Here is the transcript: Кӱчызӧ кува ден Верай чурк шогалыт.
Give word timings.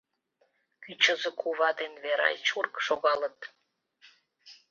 Кӱчызӧ 0.83 1.31
кува 1.39 1.69
ден 1.79 1.93
Верай 2.03 2.35
чурк 2.47 2.73
шогалыт. 2.85 3.39